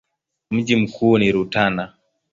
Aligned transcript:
Mji 0.51 0.75
mkuu 0.75 1.17
ni 1.17 1.31
Rutana. 1.31 1.93